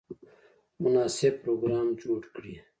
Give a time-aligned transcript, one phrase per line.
[0.83, 2.55] مناسب پروګرام جوړ کړي.